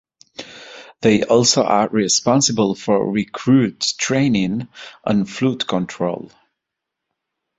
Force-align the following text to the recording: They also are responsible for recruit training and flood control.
They 1.01 1.21
also 1.21 1.61
are 1.63 1.87
responsible 1.89 2.73
for 2.73 3.11
recruit 3.11 3.81
training 3.99 4.67
and 5.05 5.29
flood 5.29 5.67
control. 5.67 6.31